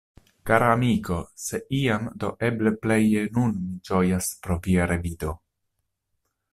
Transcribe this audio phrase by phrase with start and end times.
[0.49, 5.37] "Kara amiko, se iam, do eble pleje nun mi ĝojas pro via revido!